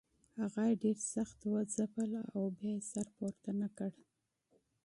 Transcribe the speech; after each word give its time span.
هغه 0.39 0.61
یې 0.69 0.75
ډېر 0.83 0.97
سخت 1.13 1.39
وځپل 1.53 2.11
او 2.33 2.41
بیا 2.57 2.71
یې 2.77 2.87
سر 2.91 3.07
پورته 3.15 3.51
نه 3.61 3.67
کړ. 3.77 3.91